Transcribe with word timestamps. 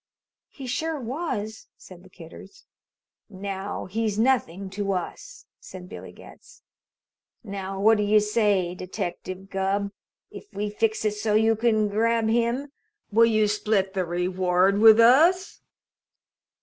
"He 0.49 0.65
sure 0.65 0.99
was," 0.99 1.67
said 1.77 2.01
the 2.01 2.09
Kidders. 2.09 2.65
"Now, 3.29 3.85
he's 3.85 4.17
nothing 4.17 4.67
to 4.71 4.93
us," 4.93 5.45
said 5.59 5.87
Billy 5.89 6.11
Getz. 6.11 6.63
"Now, 7.43 7.79
what 7.79 7.97
do 7.99 8.03
you 8.03 8.19
say, 8.19 8.73
Detective 8.73 9.51
Gubb? 9.51 9.91
If 10.31 10.51
we 10.53 10.71
fix 10.71 11.05
it 11.05 11.13
so 11.13 11.35
you 11.35 11.55
can 11.55 11.87
grab 11.87 12.27
him, 12.29 12.71
will 13.11 13.27
you 13.27 13.47
split 13.47 13.93
the 13.93 14.03
reward 14.03 14.79
with 14.79 14.99
us?" 14.99 15.61